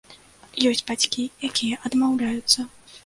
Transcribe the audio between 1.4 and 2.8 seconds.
якія адмаўляюцца.